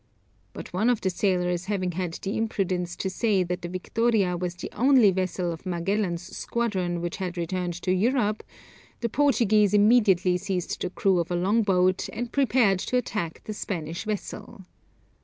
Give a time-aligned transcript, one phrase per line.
[0.53, 4.55] But one of the sailors having had the imprudence to say that the Victoria was
[4.55, 8.41] the only vessel of Magellan's squadron which had returned to Europe,
[9.01, 13.53] the Portuguese immediately seized the crew of a long boat, and prepared to attack the
[13.53, 14.61] Spanish vessel.